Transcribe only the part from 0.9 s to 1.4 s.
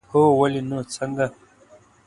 څنګه؟